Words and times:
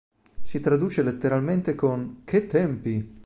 Si 0.41 0.59
traduce 0.61 1.03
letteralmente 1.03 1.75
con 1.75 2.21
"Che 2.25 2.47
tempi! 2.47 3.19